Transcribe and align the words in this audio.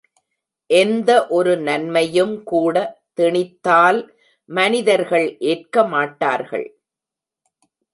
எந்த 0.69 1.09
ஒரு 1.29 1.53
நன்மையும் 1.57 2.33
கூட 2.43 2.75
திணித்தால் 3.19 4.01
மனிதர்கள் 4.49 5.27
ஏற்கமாட்டார்கள். 5.45 6.67